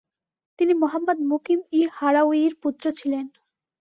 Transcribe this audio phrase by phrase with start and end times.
[0.59, 3.25] তিনি মুহাম্মদ মুকিম ই হারাওয়ির পুত্র ছিলেন।